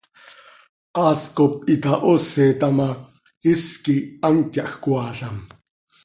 [0.97, 2.89] Haas cop itahooseta ma,
[3.51, 5.37] is quih hant yahjcoaalam.